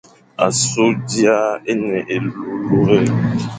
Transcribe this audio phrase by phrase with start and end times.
[0.45, 1.37] Asu d ia
[1.71, 3.07] e ne élurélur.